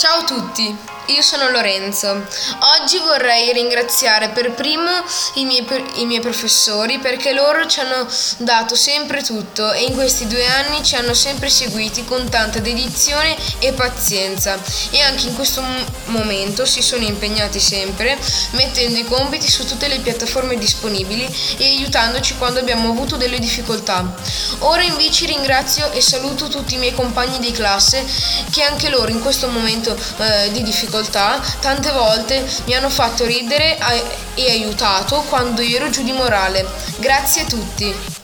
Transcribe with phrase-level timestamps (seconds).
[0.00, 0.74] Ciao a tutti,
[1.06, 2.08] io sono Lorenzo.
[2.80, 4.90] Oggi vorrei ringraziare per primo
[5.34, 8.06] i miei, i miei, professori perché loro ci hanno
[8.38, 13.36] dato sempre tutto e in questi due anni ci hanno sempre seguiti con tanta dedizione
[13.58, 14.58] e pazienza
[14.90, 15.62] e anche in questo
[16.06, 18.18] momento si sono impegnati sempre
[18.52, 21.26] mettendo i compiti su tutte le piattaforme disponibili
[21.56, 24.14] e aiutandoci quando abbiamo avuto delle difficoltà.
[24.60, 28.04] Ora invece ringrazio e saluto tutti i miei compagni di classe
[28.50, 33.78] che anche loro in questo momento eh, di difficoltà, tante volte mi hanno fatto ridere
[34.34, 36.66] e aiutato quando ero giù di morale.
[36.98, 38.19] Grazie a tutti.